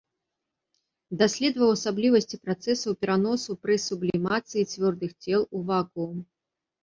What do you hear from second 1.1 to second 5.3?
Даследаваў асаблівасці працэсаў пераносу пры сублімацыі цвёрдых